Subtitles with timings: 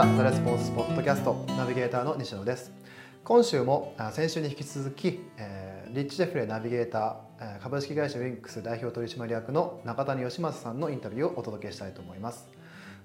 [0.00, 2.72] したザレスポンスポッドキャストナビゲーターの西野です。
[3.22, 12.48] 今週も先週に引き続き、えー、リッチ・ジェフレナビゲーター株式会社ウィンクス代表取締役の中谷義正さんのインタビューをお届けしたいと思います。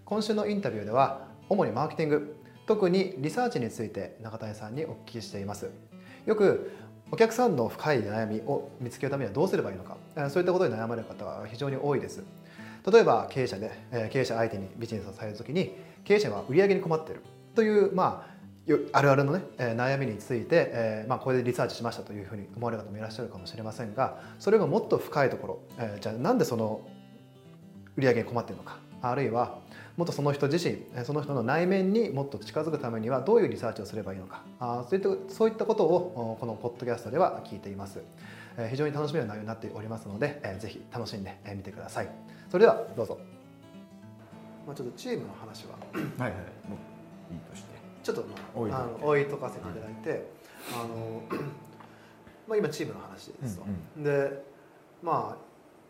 [0.06, 5.70] 今週のインタビューでは主にマーケティング特にリサーチについて中谷さんにお聞きしています。
[6.26, 6.72] よく
[7.12, 9.98] お客さんの深い悩みを見つけるためにはどうすればいいのか
[10.30, 12.24] そういったことに悩まれる方は非常に多いです。
[12.90, 13.72] 例えば経営者で
[14.12, 15.76] 経営者相手にビジネスをされる時に
[16.06, 17.22] 経営者は売上に困ってる。
[17.56, 18.36] というまあ
[18.94, 26.82] あるあるのね、え悩みについて、えまあ、これでリサーチしましたというふうに思われる方もいらっしゃるかもしれませんがそれがもっと深いところ、えじゃあなんでその
[27.96, 29.60] 売り上げに困ってるのかあるいは
[29.98, 38.02] もっとその人自身その人の内面にもっと近づくためにはどういうリサーチをすればいいのかあそういったそういったことをこのポッドキャストでは聞いています。
[38.70, 42.10] 非常に楽しめる内容になっておりますのでぜひ楽しんでみてください。
[42.50, 43.20] それではどうぞ、
[44.66, 45.78] まあ、ちょっとチームの話は。
[46.18, 46.76] はいはいも
[47.30, 47.76] ういいとして。
[48.04, 48.26] ちょっと、
[48.60, 50.20] まあ、あの置いとかせていただいて、はい、
[50.84, 51.24] あの
[52.48, 54.44] まあ今チームの話ですと、うんうん、で、
[55.02, 55.38] まあ、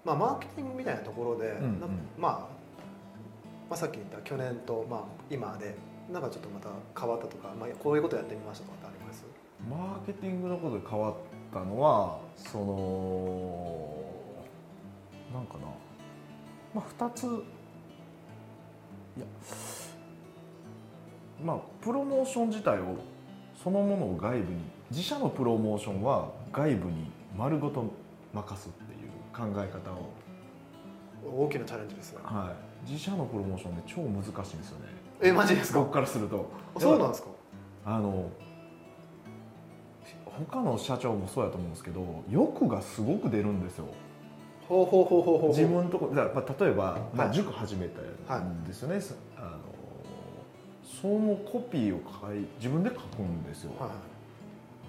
[0.05, 1.79] まあマーケティングみたいなところで、うんうん、
[2.17, 2.55] まあ
[3.69, 5.75] まあ、さっき言った去年と、まあ、今で
[6.09, 9.25] なんかちょっとまた変わったとか、まあ、こういうことやってみましたとかってあります？
[9.69, 11.15] マーケティングのことで変わっ
[11.51, 14.05] たのはその
[15.33, 15.65] なんかな、
[16.73, 17.43] まあ、2つ
[19.17, 19.25] いや
[21.43, 22.97] まあプロモーション自体を
[23.63, 24.57] そのものを外部に
[24.91, 27.85] 自社のプロモーションは外部に丸ごと
[28.33, 30.09] 任すっていう考え方を。
[31.27, 32.53] 大きなチャレンジですね、は
[32.87, 34.85] い、自社のプロモーションで超難しいんですよね。
[35.21, 35.79] えマジですか？
[35.79, 36.47] 僕からすると。
[36.77, 37.29] そうなんですか？
[37.85, 38.29] あの
[40.25, 43.87] 他の社長もそうやと思うんですけど欲がすごく出るんですよ
[44.67, 47.87] ほうほうほうほうほう自分とこだ、まあ、例えば、まあ、塾始め
[48.27, 49.05] たんですよね、はい、
[49.37, 49.57] あの
[51.01, 54.15] そのコピーを書い自分で書くんですよ、はい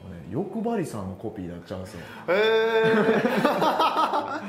[0.07, 2.01] ね、欲張りさんのコピーになっちゃうんですよ。
[2.29, 2.93] へえ。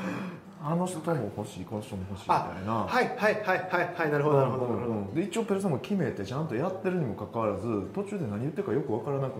[0.59, 2.73] あの人も欲しいこの人も欲しいみたいな。
[2.73, 4.11] はいはいはいはいはい。
[4.11, 9.33] なるほどなるほど、うん、で一応ペルソンも決めてちゃんとやってるにもかかわらず途中で何言ってるかよく分からなく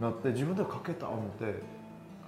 [0.00, 1.44] なって自分で書けた思って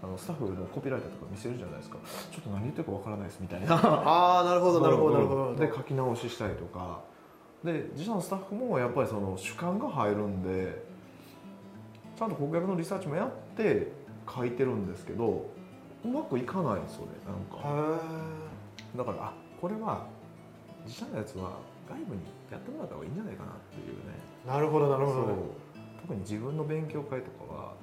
[0.02, 1.98] あのスタッフのコピーライターとか見せるじゃないですか。
[2.32, 3.74] ちょっと何言ってるかわからないですみたいな。
[3.76, 5.54] ああなるほどなるほどなるほど。
[5.54, 7.00] で書き直ししたりとか。
[7.64, 10.82] で自社のスタッフもやっぱりその主観が入るんで
[12.16, 13.92] ちゃんと顧客のリサーチもやって
[14.26, 15.50] 書いてるんですけど
[16.02, 18.00] うまくいかないんですよねなんか。
[18.96, 20.06] だからあこれは
[20.86, 24.16] 自社のやつは外部にやってもらった方がいいんじゃないかなっていうね。
[24.46, 25.26] なるほどなるほど。
[26.00, 27.74] 特に自分の勉強会とかは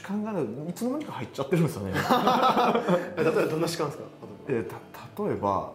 [0.00, 1.92] 主観がいつの間にか入っちゃってるんですよね。
[3.16, 4.04] 例えばどんな主観ですか？
[4.48, 5.72] えた例えば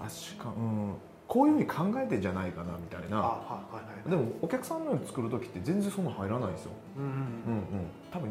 [0.00, 0.94] あ主観うん
[1.26, 7.14] こういうふうに考えてんじゃないかなみたいな、はいはい、でもお客さんのように作る時って全然そんな入らないんですよ、うんうんうん。
[7.14, 7.26] うん、
[8.10, 8.30] 多分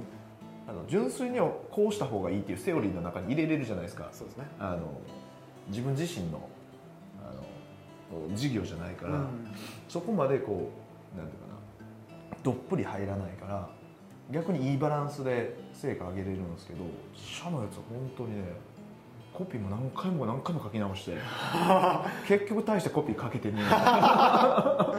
[0.68, 4.10] あの純粋にはこうした方がいいっていうセオリーの中に入れれるじゃないですか。
[4.12, 4.46] そうですね。
[4.60, 4.80] あの
[5.70, 6.40] 自分自身の
[7.22, 7.32] あ
[8.30, 9.28] の事業じゃないから、うん、
[9.88, 10.72] そこまでこ
[11.16, 13.70] うなんていうかなどっぷり入らないから
[14.32, 16.80] 逆にいいバランスで成果上げれるんですけど
[17.16, 18.44] 社のやつは本当にね
[19.34, 21.18] コピーも何回も何回も書き直して
[22.28, 24.94] 結局大してコピーかけてね あ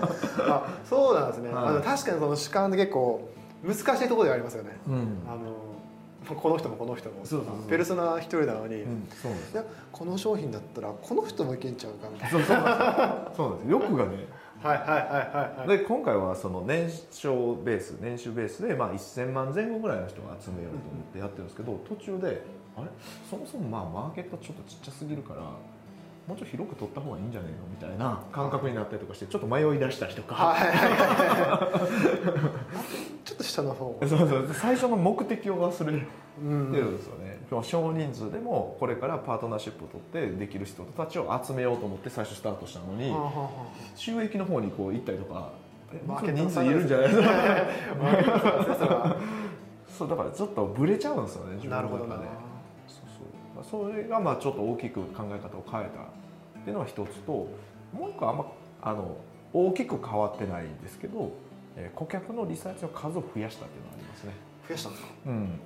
[0.84, 3.28] そうなんですね、はい、あの確かにその主観で結構
[3.64, 4.94] 難しいところでありますよね、うん、
[5.26, 5.68] あの
[6.34, 7.24] この人もこの人も。
[7.68, 9.52] ペルソナ一人なのに、うん、そうです。
[9.52, 13.32] いやこの商品だったらこの人もいけんちゃうかみたいな。
[13.34, 13.70] そうなんです。
[13.70, 14.26] 欲がね
[14.62, 14.96] はいはいは
[15.64, 22.42] いはい、で今回はその年商ベース年収ベースでまあ1000万前後ぐらいの人が集めようと思ってやってるんですけど途中で
[22.76, 22.88] あれ？
[23.30, 27.58] そもそもまあマーケットちょっとちっちゃすぎるからもうちょっと広く取った方がいいんじゃないの？
[27.70, 31.78] みたいな感覚になったりとかしてちょっと迷い出したりとか、はいはいはい
[32.19, 32.48] ちょっと
[33.48, 33.98] 下の方。
[34.06, 34.48] そうそう。
[34.54, 36.06] 最初の目的を忘れて
[36.40, 43.12] るんですよね、うん、少人数でもこれからパートナーシップを取ってできる人たちを集めようと思って最初スタートしたのに、
[43.96, 45.50] 収益の方にこう行ったりとか
[46.22, 47.08] 人数いるんじゃない？
[47.08, 49.17] ですか
[49.99, 52.28] そうだからちょっとブレちゃうんですよね自分の中で。
[53.69, 58.46] それがまあちょっと大きく考え方を変えたっていうのが一つともう一個あんま
[58.82, 59.17] あの
[59.52, 61.32] 大きく変わってないんですけど、
[61.78, 64.32] えー、顧客のリサーチの数を増やしたっていうのがありますね。
[64.66, 65.60] 増やしたんですかうん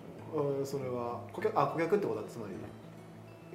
[0.65, 2.55] それは顧客あ顧客ってことはつまり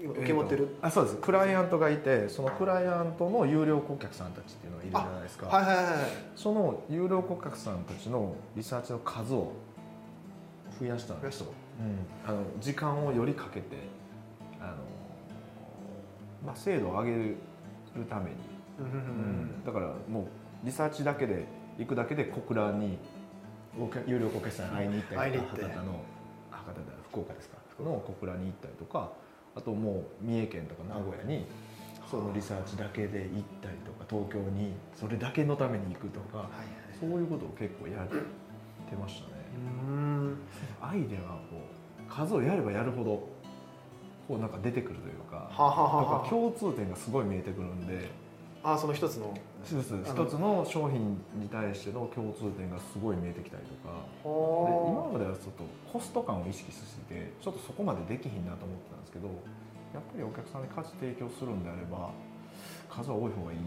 [0.09, 1.17] 受け持ってる、えー、あそうです。
[1.17, 5.47] クライアントがいてそのクライアントの有料顧客さんたちっていうのがいるじゃないですか。
[5.47, 5.85] はいはいはい、
[6.35, 9.53] その有料顧客さんたちのリサーチの数を
[10.79, 11.47] 増やしたんですよ、
[11.79, 13.77] うん、あの時間をよりかけて
[14.61, 14.73] あの、
[16.45, 17.37] まあ、精度を上げる
[18.07, 18.35] ために、
[18.79, 20.25] うん、だからもう
[20.63, 21.45] リサーチだけで
[21.77, 22.97] 行くだけで小倉に
[24.07, 26.01] 有料顧客さんに会いに行ったりとか博多の
[26.51, 26.81] 博多だ
[27.11, 27.57] 福岡ですか？
[27.83, 29.11] の小倉に行ったりとか
[29.55, 31.45] あともう三重県とか名古屋に
[32.09, 36.47] そのリサーチだけで行ったりとか東京にそれだけのために行くとかはい
[36.99, 39.33] そういうことを結構やってましたね。
[39.87, 40.37] うん。
[40.81, 41.57] アイデアはこ
[42.07, 43.29] う数をやればやるほど
[44.27, 45.69] こうなんか出てくるというかはあは
[46.17, 48.09] あは共通点がすごい見えてくるんで
[48.67, 49.33] あその一つの。
[49.63, 49.93] そうです。
[49.93, 50.25] あの。
[50.25, 53.95] 一つの商品に対しての共通点がすごい見えてきたりとか。
[54.19, 59.27] で今はまではちょっとコスト感を意識しすぎてちょっとそこまでできひんなと思ってたんですけど
[59.95, 62.11] やっぱりお客さんに価値提供するんであれば
[62.91, 63.59] 数は多い方がいい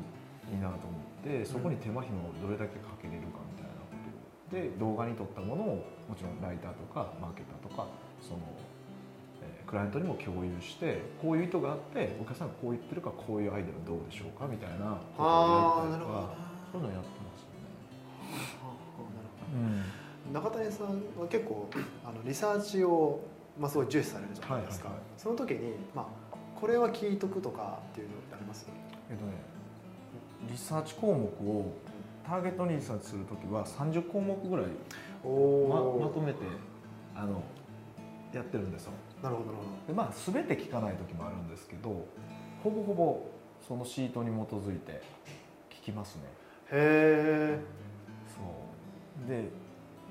[0.52, 7.86] いいなと思ってそこに手間暇をどれだけかけれるかみたいなことで動画に撮ったものをもちろんライターとかマーケターとか
[8.20, 8.49] その、えー
[9.70, 15.30] クライアントにも共有してこういう意図があってお客さんがこう言ってるからこういうアイデアはどうでしょうかみたいなことを
[15.86, 16.34] やったりとか
[16.72, 18.50] そういうのやってますよね。
[20.26, 20.32] うん。
[20.34, 21.68] 中谷さんは結構
[22.04, 23.20] あのリサーチを、
[23.60, 25.20] まあ、すごい重視されるじゃないですか、はいはいはい。
[25.22, 26.06] その時に、まあ、
[26.60, 28.66] これは聞いとくとかっていうのってあります？
[29.08, 29.32] えっとね、
[30.50, 31.72] リサーチ項目を
[32.26, 34.66] ターゲットにリサーチするときは30項目ぐらい
[35.22, 36.38] おままとめて
[37.14, 37.40] あの
[38.32, 42.06] やってるんですよなるほどなるでまあ全て聞かない時もあるんですけど
[42.62, 43.26] ほぼほぼ
[43.66, 45.02] そのシートに基づいて
[45.70, 46.22] 聞きますね。
[46.72, 47.60] へえ。
[48.28, 48.40] そ
[49.26, 49.28] う。
[49.28, 49.48] で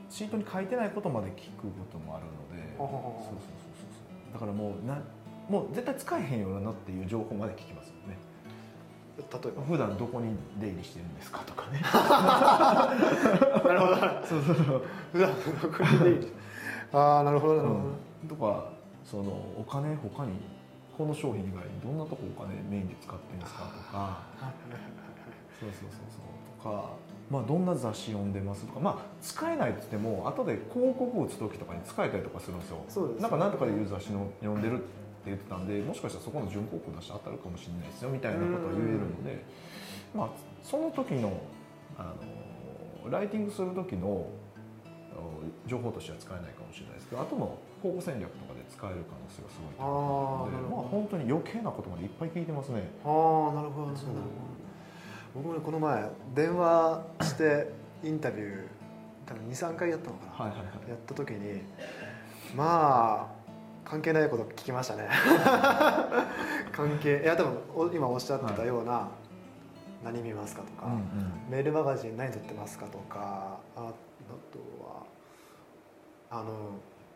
[0.09, 3.33] シートに書いてないことまで聞くこともあるのでそうそうそうそ
[4.29, 4.97] うだからもうな
[5.49, 8.17] もう絶対使えへんようなっていう情報まで聞きますよね。
[9.17, 9.63] 例えば？
[9.63, 11.81] 普段どこに出入りしてるんですかとかね。
[13.65, 13.95] なるほど。
[14.25, 14.83] そうそうそう。
[15.11, 15.35] 普段の
[15.69, 16.33] 国でいい
[16.93, 17.75] ああなるほどなるほ
[18.27, 18.69] ど、とか
[19.03, 20.33] そのお金他に
[20.97, 24.23] この商品以外にどんなとこお金メインで使ってるんですかとか。
[25.59, 26.63] そうそうそうそう。
[26.63, 26.93] とか、
[27.29, 28.79] まあ、どんな雑誌読んでますとか。
[28.79, 32.83] まあ使えないって言っても後で広告打つ時とかに使えたりとかするんですよ。
[32.89, 33.21] そうですね。
[33.21, 34.85] なんかなんとかでいう雑誌の読んでるって
[35.25, 39.43] 言ってたんでもしかしたらそこの準広告出して当たるかもしれないですよみたいなことを言えるので。
[40.13, 40.29] まあ
[40.63, 41.31] その時の
[41.97, 42.13] あ
[43.05, 44.27] のライティングする時の
[45.67, 50.75] 情報としては使えないかもしれないですけど後の広告戦略とかで使える可能性がすごいあ高いのでーなるほど。
[50.75, 52.89] まあ本当に余計なことまでいっぱい聞いてますね。
[53.05, 53.95] ああなるほどなるほど。
[53.95, 54.09] そう。
[55.35, 57.71] 僕もねこの前電話して
[58.03, 58.67] インタビュー
[59.25, 60.89] 多分23回やったのかな、はいはいはい。
[60.89, 61.61] やった時に
[62.55, 63.39] まあ
[63.85, 65.09] 関係ないこと聞きましたね。
[66.73, 69.07] 関係いや多分お今おっしゃってたような、
[70.03, 71.01] 何見ますかとか、うんうん。
[71.49, 73.91] メールマガジン何撮ってますかとかああ
[74.51, 75.05] とは
[76.29, 76.51] あの、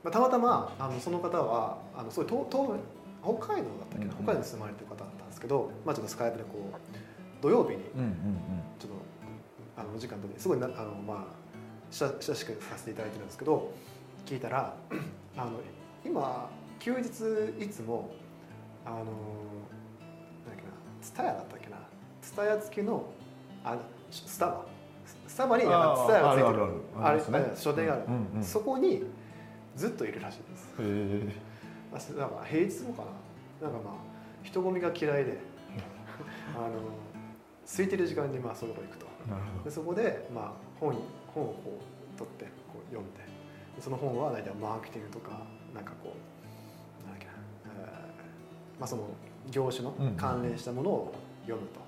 [0.04, 2.80] まあ、たまたまあのその方はあのすごい東東
[3.24, 7.84] 北海道だったっけな、北海道に住まれてる方だったんですけど、まあ、ちょっとスカイプでこう土曜日に
[8.80, 9.14] ちょっと
[9.78, 11.54] あのお時間とってすごいなあの、まあ、
[11.92, 13.72] 親親しくさせていただいてるんですけど
[14.26, 14.76] 聞いたら
[15.38, 15.60] あの
[16.06, 16.50] 今
[16.80, 18.12] 休日いつも
[18.86, 20.70] あのなんだっけな
[21.02, 21.78] ツタヤだったっけな
[22.22, 23.06] ツタヤ付きの
[23.64, 23.78] あ
[24.12, 24.66] スタバ
[25.34, 26.74] スタバにうんなんかツタヤがついてるあるある。
[27.02, 27.12] あ
[28.38, 29.04] るそこに
[29.76, 30.70] ずっといるらしいです。
[30.70, 31.36] へえ
[31.92, 33.02] まあなんか平日もか
[33.60, 33.68] な。
[33.68, 33.94] なんかまあ
[34.44, 35.40] 人混みが嫌いで
[36.56, 36.74] あの
[37.66, 39.08] 空いてる時間にまあその場行くと。
[39.64, 40.94] でそこで、まあ、本
[41.34, 41.80] 本をこ
[42.16, 43.22] う取ってこう読んで。
[43.76, 45.32] でその本は大体マーケティングとか
[45.74, 47.32] なんかこうなんだっけな、
[47.82, 49.08] えーまあ、その
[49.50, 50.08] 業種のうん。
[50.10, 51.14] うん関連したものを
[51.48, 51.80] 読むと、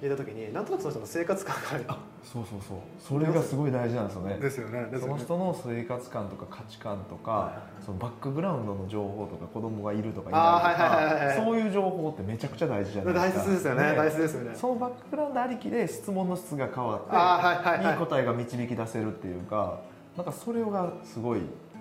[0.00, 1.84] 言った時になんとなくその人の生活感がある。
[1.84, 2.78] どそうそうそう。
[2.98, 4.36] それがすごい大事なんですよね。
[4.38, 4.86] ですよね。
[4.86, 7.84] ですその人の生活感とか価値観とか、はい。
[7.84, 13.44] そのバックグラウンドの情報とか子供がいるとかいないとか、そういう情報ってめちゃくちゃ大事じゃない大ですか。
[13.44, 13.94] 切ですよね。
[13.94, 14.56] 大切ですよね。
[14.56, 17.94] そのバックグラウンドありきで質問の質が変わってはいはいはい。
[17.94, 19.80] い答えが導き出せるっていうか
[20.16, 21.40] なんかそれがすごい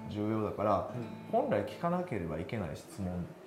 [0.10, 0.90] 重要だから
[1.32, 3.43] 本来聞かなければいけない質問って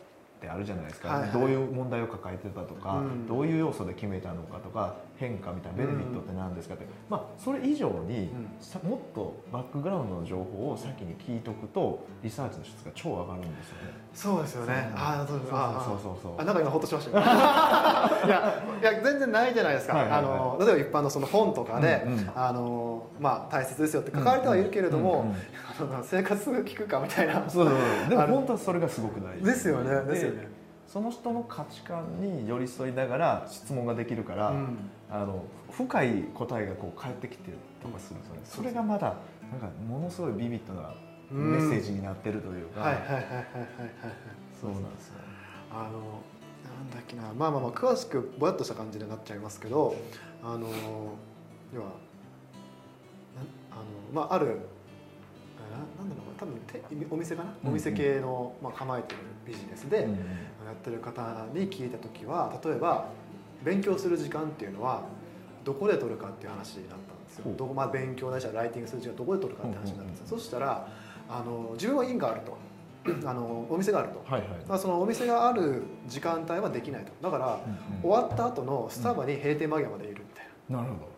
[0.49, 1.31] あるじゃないですか、はいはい。
[1.31, 3.27] どういう問題を抱えてたとか、うん。
[3.27, 8.49] どういう要素で決めたのかとか変化みたいなベネフィットって何ですかって、まあそれ以上に、うん。
[8.61, 14.07] さもっとバックグラウンドの情報を先に聞いとくとリサーチの質が超上がるんですよね。
[14.13, 14.91] そうですよね。
[14.95, 16.41] ああそうですあそうそうそう。
[16.41, 17.25] あなんか今ほっとしましたよ。
[18.27, 20.19] いやいや全然ないじゃないですか、はいはいはい。
[20.21, 22.31] あの例えば一般のその本とかで、うんうん。
[22.35, 25.35] あのまあ大切ですよって書かれてはいるけれども、
[26.03, 27.49] 生活聞くかみたいな。
[27.49, 27.69] そう
[28.09, 29.45] でも本当はそれがすごく大事。
[29.45, 30.49] ですよねですよね、
[30.87, 34.77] その人の価値観に寄り添いながら質問ができるから、うん。
[35.11, 38.41] あの深い答えがこう返ってきてるとかするんですよね。
[38.45, 39.17] それがまだ
[39.51, 40.95] なんかものすごいビビッドな
[41.33, 41.53] うん。
[41.53, 43.45] メッセージになってるというか、はいはいはいはいはいはい
[44.61, 45.15] そうなんですよ
[45.73, 49.97] あのなんだっけなまあまあまあ詳しくぼやっとした感じになっちゃいますけど
[50.43, 50.69] あの
[51.75, 51.93] 要はな
[53.77, 60.13] あのまああるあななんだろうな多分てお店かな、うんお店系の、まあ、構えてるビジネスで、うん
[60.67, 61.23] やってる方
[61.55, 63.07] に聞いた時は例えば
[63.63, 65.05] 勉強する時間っていうのは
[65.65, 67.55] どこで取るかっていう話になったんですよ。
[67.57, 70.89] どこ、まあ、勉強ないしはライティングする時間どこで取るかって話になったんですよ、そしたら
[71.29, 72.57] あの自分は院があると。
[73.25, 74.51] あのお店があると、はいはい。
[74.67, 77.13] まあ、そのお店がある時間帯はできないと。
[77.23, 77.61] だから
[78.03, 80.79] 終わった後のスタバに閉店間際までいるみたいな。
[80.79, 81.16] なるほど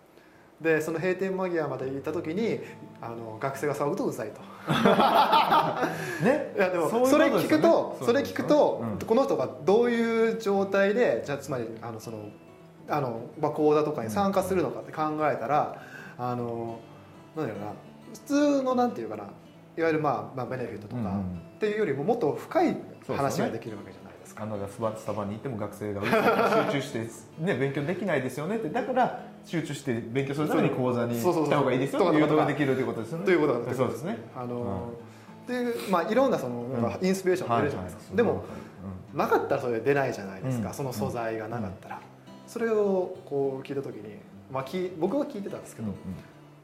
[0.61, 2.61] でその閉店間際まで行った時に
[3.01, 4.41] あの学生が騒ぐとうざいと。
[6.25, 6.53] ね？
[6.57, 9.07] いやでもそれ聞くことそれ聞くと、うん。
[9.07, 12.19] この人がどういう状態でじゃあつまりあのその
[12.89, 15.81] あの、まあ、講座とかに参加するのかって考えたら、
[16.19, 16.81] あの
[17.37, 17.73] なんだろうな
[18.15, 19.25] 普通のなんていうかな
[19.77, 21.21] いわゆる、まあ、まあベネフィットとか、
[21.57, 24.43] っていうよりももっと深い話ができるわけじゃないですか。
[24.43, 26.99] あのスバスタバに行っても学生が集中して、
[27.39, 28.69] ね、勉強できないですよねって。
[28.71, 31.47] だから集中して勉強するために講座にそうそうそう。
[31.47, 33.25] 来た方がいいですよっていうことができるということですよね。
[33.25, 34.19] ということがそうですね。
[34.37, 34.93] あの、
[35.45, 38.17] っていうまあいろんなそのなんかインスピレーションが出るじゃないですか。
[38.17, 38.45] でも
[39.15, 40.75] なかったらそれ出ないじゃないですか、うん。
[40.75, 42.01] その素材がなかったら、
[42.47, 44.17] それをこう聞いた時に、
[44.53, 45.89] まあ、き僕は聞いてたんですけど、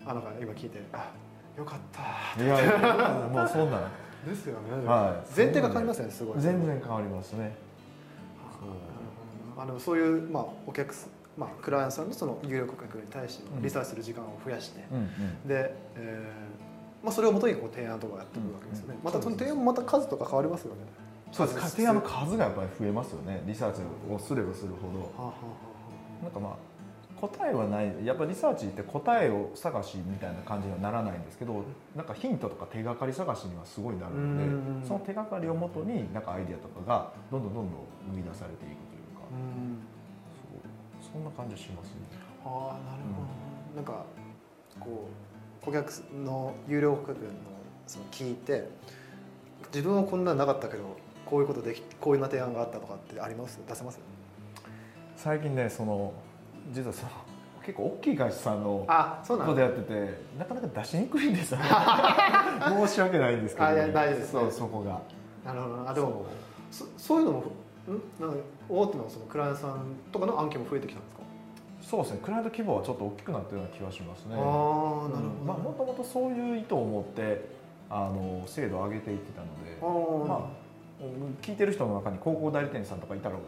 [0.05, 1.11] あなんか今聞いてあ
[1.57, 2.43] よかった。
[2.43, 2.55] いや
[3.33, 3.83] もうそんなん
[4.29, 5.37] ですよね、はい。
[5.37, 6.37] 前提が変わりますよねすごい。
[6.39, 7.57] 全然変わりますね。
[9.57, 13.63] あのそういう、まあ、お客さん、まあ、クライアントさんのその有料顧客に対してうん。
[13.63, 15.49] リサーチする時間を増やして、うんうん。
[15.49, 19.05] で、えーまあ、それをもとにこう提案とかやっていくわけですよね、うん。
[19.05, 20.81] またその提案もまた数とか変わりますよね。
[21.33, 21.61] そうです。
[21.61, 23.43] 数提案の数がやっぱり増えますよね。
[23.47, 25.01] リサーチをすればするほど。
[25.01, 25.33] はあは
[26.23, 26.57] なんかまあ
[27.21, 27.93] 答えはない。
[28.07, 31.65] やっぱリサーチって答えを探しみたいな感じにはならないんですけど
[31.97, 39.25] なんかヒントとか手がかり探しにはすごいなるのでうんその手がかりをもとになんかアイデアとかがどんどんどんどん生み出されていくというか。
[39.25, 39.94] あうん
[41.15, 41.93] そんな感じしますね。
[42.45, 43.23] ああなるほ
[43.73, 44.05] ど、なんか
[44.81, 45.09] こ
[45.63, 45.93] う顧客
[46.25, 47.29] の有料顧客の
[47.87, 48.69] その聞いて
[49.73, 53.61] 自分はこんなのなかったけどこういうことできこういうな提案があったとかってあります？
[53.69, 54.01] 出せます？
[55.17, 56.13] 最近ねその
[56.73, 57.11] 実はその
[57.65, 59.53] 結構大きい会社さんのあそうなんだ。
[59.53, 61.65] ことやっててなかなか出しにくいんですよね。
[62.87, 65.01] 申し訳ないんですけど、あいや大丈夫ですそうそこが。
[65.45, 65.91] なるほどな。
[65.91, 66.27] あでも
[66.73, 67.43] そそういうのもん
[68.21, 68.37] なんか
[68.69, 71.23] 大手のそのクライアントさんとかの案件も増えてきたんですか？
[71.83, 72.21] そうですね。
[72.23, 74.37] クライアント規模はちょっと大きくなってるような気はしますね。
[74.37, 75.47] ああなるほど、うん。
[75.47, 77.49] まあ、もともとそういう意図を持って
[77.91, 80.29] あの精度を上げていってたので。
[80.29, 80.65] まあ
[81.43, 83.39] 聞いてる人の中に高校代理店さんとかいたらお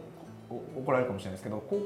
[0.49, 1.81] 怒られるかもしれないですけど高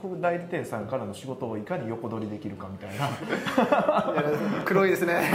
[0.00, 4.62] 校代理店さんからの仕事をいかに横取りできるかみたいな。
[4.64, 5.12] 黒いですね。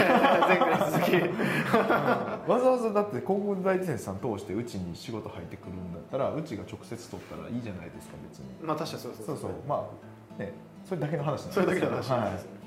[0.48, 2.50] 前回に続き。
[2.50, 8.46] わざわざだって高校代理店さん通してうちに仕事入ってくるんだったらうちが直接取ったらいいじゃないですか別に。
[8.64, 9.52] まあ確かにそうですそうそう。
[9.68, 9.88] ま
[10.38, 10.54] あね
[10.84, 12.50] それだけの話なんですそれだけの話はいなんですよ。
[12.50, 12.58] ね、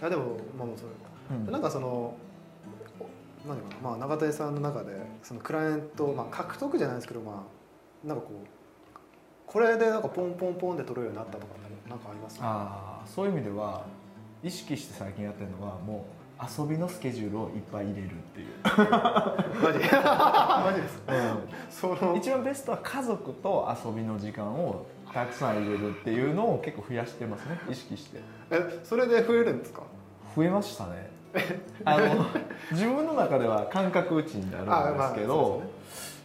[0.00, 0.22] い、やでも
[0.58, 1.52] まあもうそれうん。
[1.52, 2.16] なんかそのお
[3.48, 4.92] 何かな、まあ、永谷さんの中で
[5.22, 7.46] そのクライアント、まあ、獲得じゃないですけどま
[8.04, 8.53] あなんかこう
[9.46, 11.46] これでなんかポンポンポンで取れるようになったとか
[11.88, 13.84] なんかありますああそういう意味では
[14.42, 16.06] 意識して最近やってるのはも
[16.40, 19.78] う遊びのスケジュールをいっぱい入れるっていう、マジ？
[19.94, 28.18] マジですその一番ベストは家族と遊びの時間をたくさん入れるっていうのを結構増やしてますね意識して。
[28.50, 29.82] えそれで増えるんですか？
[30.34, 31.10] 増えましたね。
[31.84, 32.26] あの
[32.72, 35.62] 自分の中では感覚値になるんですけど、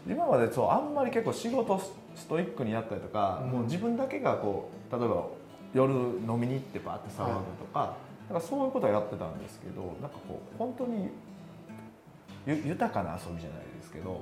[0.08, 1.80] 今までそうあんまり結構仕事
[2.20, 3.52] ストイックにやったりとか、うん。
[3.52, 5.28] もう自分だけがこう例えば
[5.74, 7.96] 夜飲みに行ってバーって騒ぐとか,、
[8.30, 11.10] なんかそういうことはやってたんですけどなんかこう本当に
[12.46, 14.22] ゆ豊かな遊びじゃないですけど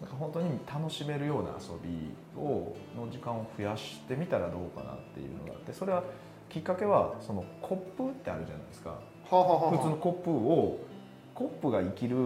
[0.00, 6.02] なんか本当に楽しめるような遊びをの時間を増やしてみたらどうかなっていうのがあってそれは
[6.48, 8.90] きっかけはそのコップってあるじゃないですか。
[8.90, 8.96] は
[9.30, 10.80] あ、はあはあ、普通のコップを
[11.34, 12.16] コップが生きる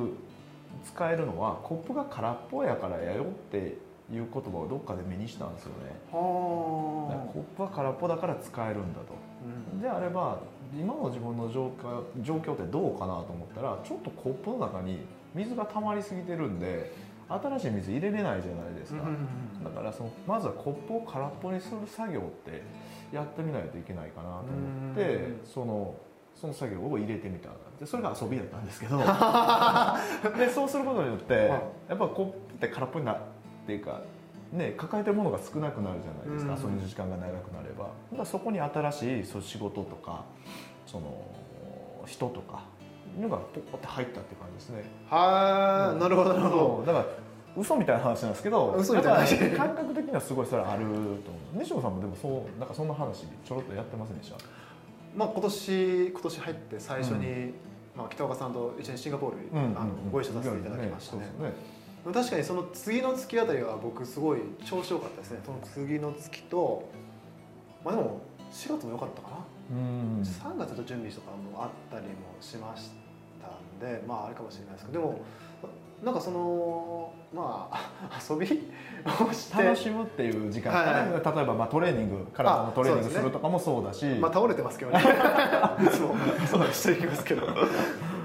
[0.84, 3.76] 使えるのはコップが空っぽやからやよって
[4.12, 5.96] いう言葉をどっかで目にしたんですよね。
[6.10, 9.14] コップは空っぽだから使えるんだと。
[9.78, 10.40] あ、であれば
[10.74, 15.00] 今の自分の状況状況ってどうかなと思ったらちょっとコップの中に
[15.34, 16.92] 水が溜まりすぎてるんで
[17.28, 19.02] 新しい水入れれないじゃないですか、
[19.64, 22.62] だからそのまずはコップを空っぽにする作業って
[23.12, 25.94] やってみないといけないかなと思ってうんその
[26.34, 27.48] その作業を入れてみた
[27.80, 28.98] でそれが遊びだったんですけど
[30.36, 31.34] でそうすることによって
[31.88, 33.16] やっぱコップって空っぽにな
[33.66, 34.00] っていうか、
[34.52, 36.72] ね、抱えてるものが少なくなるじゃないですか、うん。
[36.72, 37.88] 遊びの時間が長くなれば。
[38.16, 40.24] だそこに新しいそう仕事とか
[40.86, 41.12] その
[42.06, 42.62] 人とか
[43.16, 44.84] いうのがポコって入ったって感じですね。
[45.10, 46.84] はあ、なるほどなるほど。
[46.86, 47.06] だから
[47.56, 49.18] 嘘みたいな話なんですけど 嘘みたいな。
[49.18, 51.16] 話感覚的にはすごいそれあると思う。
[51.54, 54.36] 西野さんもでもそうなんかそんな話ちょろっとやってませんでした？
[55.16, 57.54] まあ、今年今年入って最初に、
[57.96, 59.36] まあ、北岡さんと一緒にシンガポール、
[59.76, 61.22] あのご一緒させていただきましたね。
[62.12, 65.40] 確かにその次の月あたりは僕すごい調子良かったですね。
[65.44, 66.88] その次の月と
[67.84, 68.20] まあでも
[68.50, 69.36] 4月も良かったかな、
[69.70, 69.80] う
[70.20, 72.90] ん、3月と準備とかもあったりもしまし
[73.40, 75.20] たんでまああれかもしれないですけどでも
[76.04, 84.98] なんかそのまあ 遊びをして楽しむっていう時間、はいはい、例えばまあトレーニング体のトレーニングするとかもそうだし、ね、まあ倒れてますけどね。
[85.82, 86.14] いつも。
[86.46, 87.46] そうしていきますけど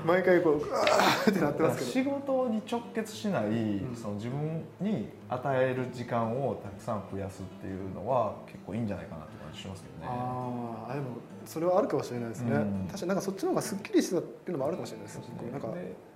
[0.05, 1.91] 毎回こうグワーってなってますけど。
[1.91, 10.08] 仕事に直結しない、うん、その自分に与える時間をたくさん増やすっていうのは結構いいんじゃないかなって感じしますけどね。
[10.10, 11.08] ああでも
[11.46, 15.25] それはあるかもしれないですね、うん、確かになんかそっちの方がすっきりしたっていうのもあるかもしれないですね。
[15.51, 15.67] なんか。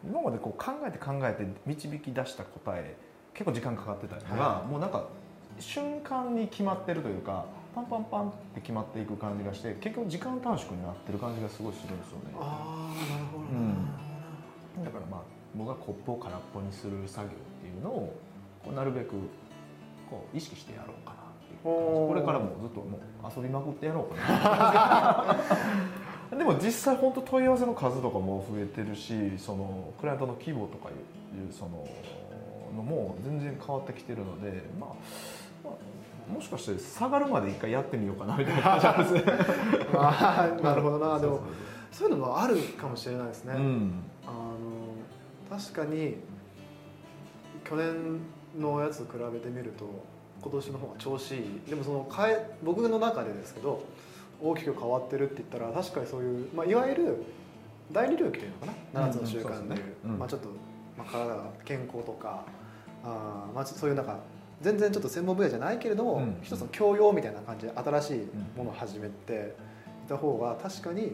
[0.08, 2.96] 今までこう考えて考えて導き出した答え
[3.34, 5.08] 結構時間かかってたりとか、はい、もうなんか
[5.60, 12.36] 瞬間に決まってるというかパンパンパンって決まっていく感じがして結局時間短縮になってる感じがすごいするんですよね。
[12.40, 15.22] ああなるほど、うん、だからまあ
[15.54, 18.16] 僕がコップを空っぽにする作業っていうのを
[18.64, 19.12] こうなるべく
[20.10, 25.36] こう意識してやろうかなっていうこれからもずっともう遊びまくってやろうか
[26.32, 26.36] な。
[26.38, 31.88] でも実際本当問い合わせの数とかも増えてるしそのクライアントの規模とかいうその
[32.76, 34.96] のも全然変わってきてるのでまあ、まあ、
[36.32, 39.34] もしかして下がるまで一回やってみようかなみたいな感じなんですね。
[39.94, 41.18] あなるほどな。
[41.20, 41.42] でも
[41.92, 43.94] そういうのもあるかもしれないですね、うん、
[44.28, 46.18] あの確かに
[47.64, 48.20] 去年
[48.60, 49.86] のやつ比べてみると
[50.42, 51.62] 今年の方が調子いい。
[51.70, 53.84] でもその変え僕の中でですけど
[54.42, 57.24] 大きく変わってるって言ったら確かにそういう、まあ、いわゆる
[57.92, 60.50] 第二領域というのかな？7つの習慣でいう、まあ、ちょっと、
[60.98, 62.44] まあ、体が健康とか
[63.04, 64.20] あ、まあ、そういうなんか
[64.62, 68.18] 全然ちょっと専門分野じゃないけれども、うん、一つの教養みたいな感じで新しい
[68.58, 69.56] ものを始めて
[70.06, 71.14] いた方が確かに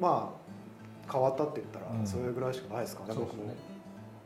[0.00, 0.34] ま
[1.08, 3.42] あ変わったって言ったらそれぐらいしかないですかね、うん、僕も。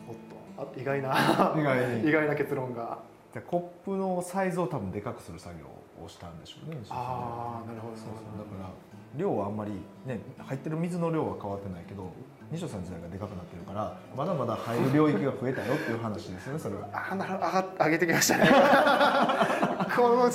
[0.08, 0.14] おっ
[0.56, 2.98] とあ意外な 意外 意外な結論が。
[3.46, 5.64] コップのサイズを多分でかくする作業
[6.04, 6.76] をしたんでしょうね。
[6.90, 7.96] ああなるほど。
[7.96, 8.68] そうそうだから
[9.16, 9.72] 量はあんまり
[10.06, 12.12] ね入ってる水の量は変わってないけど
[12.52, 16.88] 西野さん自体がでかくなってるからまだまだ入る領域が増えたよっていう話ですねそれは。
[16.92, 17.38] あなる
[17.84, 18.44] 上げてきましたね。
[19.96, 20.30] この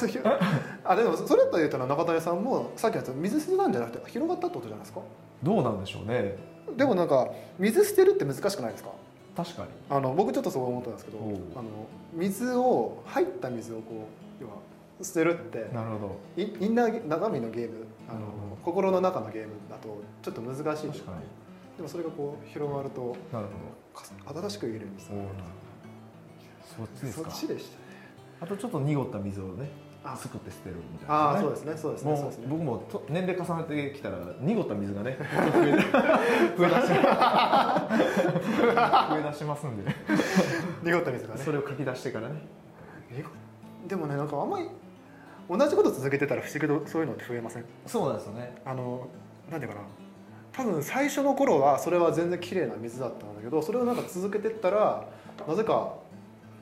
[0.83, 5.01] あでもそれというと中谷さんもさっきのやつ水捨てなんじゃなくて広がったってことじゃないですか？
[5.43, 6.35] どうなんでしょうね。
[6.75, 7.27] でもなんか
[7.59, 8.89] 水捨てるって難しくないですか？
[9.35, 9.67] 確かに。
[9.89, 11.17] あの僕ちょっとそう思ったんですけど
[11.55, 11.63] あの
[12.13, 13.81] 水を入った水をこ
[14.39, 14.55] う要は
[15.01, 16.15] 捨てるってなるほど。
[16.37, 18.19] インナー中身のゲームあの、
[18.63, 21.17] 心の中のゲームだとちょっと難しい確かに
[21.77, 23.53] でもそれがこう広がるとなるほ
[24.33, 24.39] ど。
[24.41, 25.09] 新しく入れるんです
[26.75, 27.29] そっちですか。
[27.31, 27.85] そっちでしたね。
[28.41, 29.69] あとちょっと濁った水をね
[30.15, 32.11] すくって捨てるみたいな、ね、ああそうですねそうですね
[32.47, 35.25] も僕もと年齢重ねてきたら濁った水がね 増
[35.65, 35.93] え出し増
[39.17, 39.91] え出しますんで
[40.83, 41.41] 濁った水がね。
[41.43, 42.35] それを書き出してからね。
[43.87, 44.69] でもねなんかあんまり
[45.49, 47.65] 同じこと続けてたら不思議とそういうのって増えません？
[47.85, 48.55] そうなんですよね。
[48.65, 49.07] あの
[49.49, 49.85] なんていうかな
[50.57, 55.05] 多分最初の頃はそれは全然綺麗な水だったんだけどそれをなんか続けてったら
[55.47, 55.93] なぜか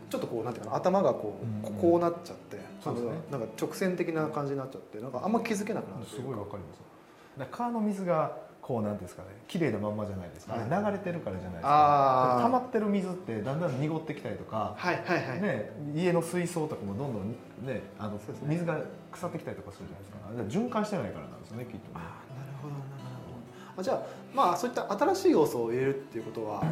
[0.10, 7.50] ちょっとこうなんていうかな頭がこう、うん、こうなっちゃって、うん、なんか直線的な感じになっちゃってなんかあんま気づけなくなるすごいわかります。
[7.52, 9.30] 川の水がこうなんですかね。
[9.48, 12.40] 綺麗なまんまじゃないですか、ね、流れてるからじゃないですか。
[12.42, 15.42] 溜まってる水ってだんだん濁ってきたりとか、はいはいはい。
[15.42, 17.30] ね、家の水槽とかもどんどん、
[17.66, 18.82] ね、あの水が
[19.12, 20.60] 腐ってきたりとかするじゃないですか。
[20.60, 21.82] 循環してないからなんですよねきっとね。
[21.94, 22.06] なる
[22.62, 23.05] ほどなるほど
[23.82, 24.02] じゃあ
[24.34, 26.64] まあそういった新しい要素を入れるっていうことは、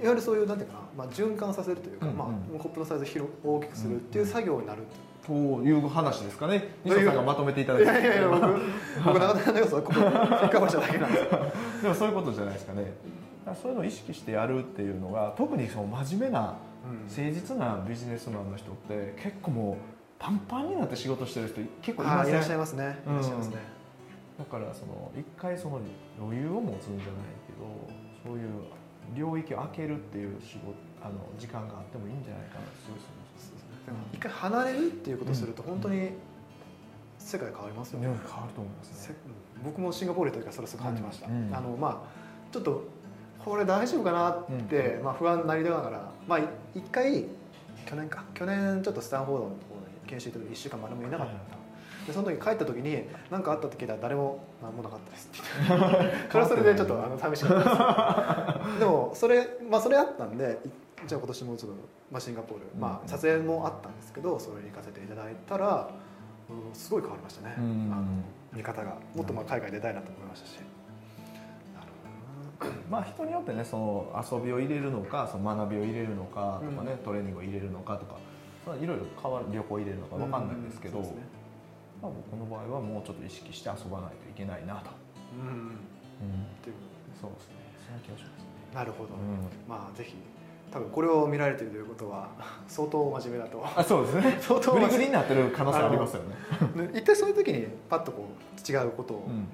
[0.00, 4.82] いわゆるそういうなんていうかな、まあ、循環させるというか、うんうん、まあ、コップのサイズを広大きくするっていう作業になる
[5.26, 5.88] という。
[5.88, 6.68] 話ですかね。
[6.84, 7.90] 西野さんがまとめていただいて。
[7.90, 8.40] いやいやいや僕
[9.04, 10.00] 僕中田の要素はここ
[10.68, 11.30] しただけなんです
[11.82, 12.92] でもそういうことじゃないですかね。
[13.60, 16.56] そういうのを意識してやるっていうのが特にその真面目な
[17.08, 19.76] 誠実なビジネスマンの人って結構もう
[20.18, 23.56] パンパンになって仕事してる人結構いらっしゃいますね、いらっしゃいますね、
[24.38, 25.80] だからその一回その
[26.20, 27.66] 余裕を持つんじゃないけど
[28.24, 28.48] そういう
[29.14, 32.98] 領域を開けるっていう仕事あの時間があってもいいんじゃないかなすごい
[34.14, 36.10] 一回離れるっていうことをすると本当に
[37.18, 39.16] 世界変わりますよね、変わると思いますね。
[39.64, 42.84] 僕もシンガポールというかそれすご感じました、あのまあちょっと
[43.44, 46.40] これ大丈夫かなって、まあ、不安になりながらまあ
[46.74, 47.26] 一回
[47.86, 48.24] 去年か？
[48.34, 51.34] 去年ちょっとスタンフォードのところに研修行った時1週間丸もいなかった、
[52.06, 55.30] でその時帰った時に何かあったって聞いたら誰も何もなかったです。
[55.32, 55.38] って
[55.68, 60.58] 言ってそれはそれでちょっとあの寂しかったですでもそれまあそれあったんで
[61.06, 61.76] じゃあ今年もちょっと、
[62.10, 65.90] まあ、シンガポール、まあ、撮影もあったんですけどそれに行かせていただいたら、
[66.48, 68.04] うん、すごい変わりましたね、あの
[68.52, 68.96] 見方が。
[69.14, 70.58] もっとまあ海外出たいなと思いましたし、
[72.88, 78.16] まあ人によってねその遊びを入れるのかその学びを入れるのかとかね、トレーニングを入れるのかとか
[78.66, 81.43] まあいろいろ変わる旅行入れるのかわかんないですけど、うんうんね
[82.04, 84.90] まあ、僕の場合はもうちょっと意識して遊ばないといけないなと、
[85.40, 85.48] うん。
[85.48, 86.76] うん、っうん、ていう
[87.18, 87.54] そうですね。
[87.80, 90.14] そんな気がしますね、なるほど、うん、まあぜひ
[90.70, 92.28] 多分これを見られているということは
[92.68, 93.64] 相当真面目だと。
[93.64, 94.36] あそうですね。
[94.42, 96.90] 相当グリグリになってる可能性ありますよね。
[96.92, 99.48] 一体そういう時にパッとこう違うことを、うん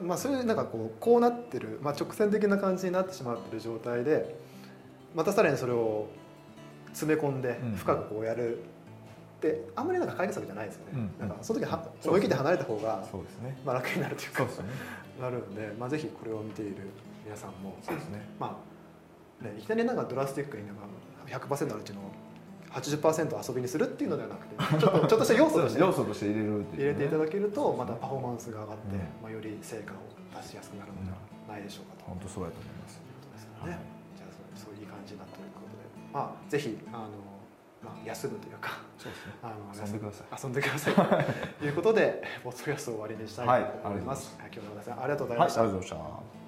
[0.00, 0.06] うん。
[0.06, 4.36] まあそういうなんかこうこうなってる、まあ、直線的な感じになってしまってる状態で
[5.14, 6.08] またさらにそれを
[6.88, 7.72] 詰め込んでうん。
[7.72, 8.58] 深くこうやる
[9.48, 11.28] ってあんまりなんか解決策じゃないですよね、うん。
[11.28, 13.56] なんかその時は思い切って離れた方が、そうですね。
[13.64, 14.70] まあ、楽になるというかそうですよね。
[15.20, 16.76] なるんで、まあ、ぜひこれを見ている
[17.24, 18.26] 皆さんもそうですね。
[18.38, 18.58] ま
[19.42, 20.82] あね、いきなりなんかドラスティックになんか
[21.26, 22.00] 100%のうちの
[22.70, 29.00] 80%遊びにするっていうのではなくて ちょっとちょっとした要素として要素として入れるっていう、ね、入れていただけるとまたパフォーマンスが上がって、うん。
[29.22, 32.10] まあ、より成果を出しやすくなるのではないでしょうかと。
[32.10, 32.98] 本当そうやと思います。
[32.98, 33.78] ということですよね。
[34.16, 37.33] じゃあそういういい感じだということで、まあぜひあの
[37.84, 39.32] まあ休むというかそうですね。
[39.42, 40.42] あの遊んでください。
[40.42, 40.94] 遊んでください。
[41.58, 44.36] と いうことでポッドキャストを終わりにしたいと思います。
[44.40, 45.60] 今日の皆さんありがとうございました。
[45.60, 46.43] はいありがとうございました